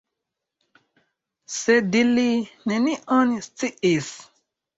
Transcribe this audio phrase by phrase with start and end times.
[1.55, 2.25] Sed li
[2.73, 4.11] nenion sciis.